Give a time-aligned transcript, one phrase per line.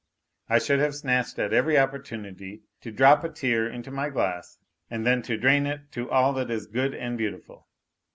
[0.49, 4.57] I should have snatched at every opportunity to drop a tear into my glass
[4.89, 7.67] and then to drain it to all that is" good and beautiful."